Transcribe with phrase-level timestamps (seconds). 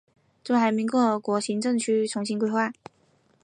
[0.43, 2.73] 中华人民共和国行政区重新区划。